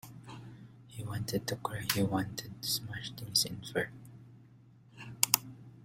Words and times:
He 0.87 1.03
wanted 1.03 1.45
to 1.45 1.57
cry, 1.57 1.85
he 1.93 2.01
wanted 2.01 2.59
to 2.63 2.67
smash 2.67 3.11
things 3.11 3.45
in 3.45 3.61
fury. 3.61 3.89